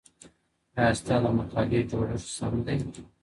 ایا 0.77 0.91
ستا 0.99 1.15
د 1.23 1.25
مقالي 1.37 1.79
جوړښت 1.89 2.27
سم 2.37 2.53
دی؟ 2.65 2.77